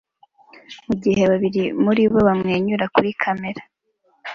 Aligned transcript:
mugihe 0.85 1.21
babiri 1.31 1.63
muri 1.83 2.03
bo 2.11 2.19
bamwenyura 2.27 2.85
kuri 2.93 3.09
kamera 3.21 3.61